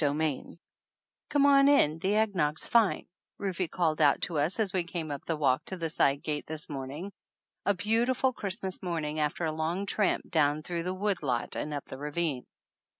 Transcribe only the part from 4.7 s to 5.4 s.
we came up the